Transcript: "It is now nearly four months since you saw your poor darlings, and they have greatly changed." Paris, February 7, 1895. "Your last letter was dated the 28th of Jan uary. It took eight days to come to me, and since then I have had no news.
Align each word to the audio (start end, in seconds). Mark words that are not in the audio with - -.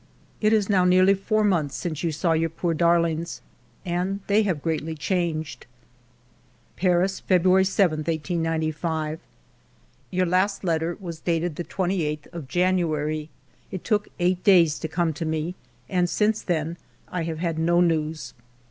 "It 0.41 0.51
is 0.51 0.67
now 0.67 0.83
nearly 0.83 1.13
four 1.13 1.43
months 1.43 1.75
since 1.75 2.03
you 2.03 2.11
saw 2.11 2.33
your 2.33 2.49
poor 2.49 2.73
darlings, 2.73 3.39
and 3.85 4.21
they 4.25 4.41
have 4.41 4.63
greatly 4.63 4.95
changed." 4.95 5.67
Paris, 6.75 7.19
February 7.19 7.65
7, 7.65 7.99
1895. 7.99 9.19
"Your 10.09 10.25
last 10.25 10.63
letter 10.63 10.97
was 10.99 11.19
dated 11.19 11.55
the 11.55 11.63
28th 11.63 12.25
of 12.33 12.47
Jan 12.47 12.77
uary. 12.77 13.29
It 13.69 13.83
took 13.83 14.07
eight 14.17 14.43
days 14.43 14.79
to 14.79 14.87
come 14.87 15.13
to 15.13 15.23
me, 15.23 15.53
and 15.87 16.09
since 16.09 16.41
then 16.41 16.77
I 17.09 17.21
have 17.25 17.37
had 17.37 17.59
no 17.59 17.79
news. 17.79 18.33